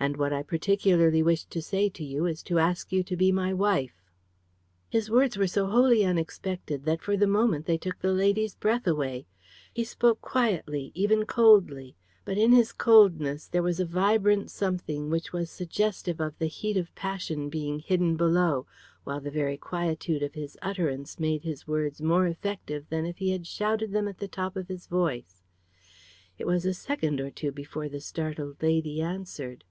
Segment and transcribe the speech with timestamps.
[0.00, 3.30] And what I particularly wish to say to you is to ask you to be
[3.30, 4.02] my wife."
[4.88, 8.88] His words were so wholly unexpected, that, for the moment, they took the lady's breath
[8.88, 9.28] away.
[9.72, 11.94] He spoke quietly, even coldly;
[12.24, 16.76] but, in his coldness there was a vibrant something which was suggestive of the heat
[16.76, 18.66] of passion being hidden below,
[19.04, 23.30] while the very quietude of his utterance made his words more effective than if he
[23.30, 25.44] had shouted them at the top of his voice.
[26.38, 29.62] It was a second or two before the startled lady answered.